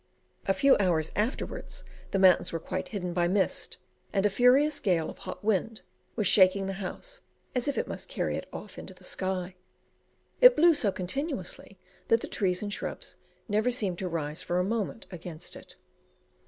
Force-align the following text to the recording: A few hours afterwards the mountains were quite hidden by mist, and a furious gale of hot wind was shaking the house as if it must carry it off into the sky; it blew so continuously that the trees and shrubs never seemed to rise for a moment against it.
A 0.47 0.53
few 0.55 0.75
hours 0.79 1.11
afterwards 1.15 1.83
the 2.09 2.17
mountains 2.17 2.51
were 2.51 2.59
quite 2.59 2.87
hidden 2.87 3.13
by 3.13 3.27
mist, 3.27 3.77
and 4.11 4.25
a 4.25 4.31
furious 4.31 4.79
gale 4.79 5.11
of 5.11 5.19
hot 5.19 5.43
wind 5.43 5.81
was 6.15 6.25
shaking 6.25 6.65
the 6.65 6.73
house 6.81 7.21
as 7.53 7.67
if 7.67 7.77
it 7.77 7.87
must 7.87 8.09
carry 8.09 8.35
it 8.35 8.49
off 8.51 8.79
into 8.79 8.95
the 8.95 9.03
sky; 9.03 9.53
it 10.39 10.55
blew 10.55 10.73
so 10.73 10.91
continuously 10.91 11.77
that 12.07 12.21
the 12.21 12.27
trees 12.27 12.63
and 12.63 12.73
shrubs 12.73 13.15
never 13.47 13.69
seemed 13.69 13.99
to 13.99 14.09
rise 14.09 14.41
for 14.41 14.57
a 14.57 14.63
moment 14.63 15.05
against 15.11 15.55
it. 15.55 15.75